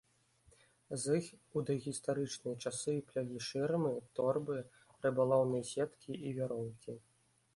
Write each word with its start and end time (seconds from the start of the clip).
З 1.01 1.17
іх 1.19 1.25
у 1.59 1.61
дагістарычныя 1.69 2.55
часы 2.69 2.95
плялі 3.11 3.43
шырмы, 3.49 3.93
торбы, 4.19 4.57
рыбалоўныя 5.07 5.69
сеткі 5.73 6.11
і 6.31 6.33
вяроўкі. 6.39 6.97